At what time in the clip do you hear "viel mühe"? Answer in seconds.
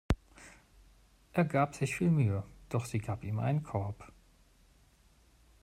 1.95-2.41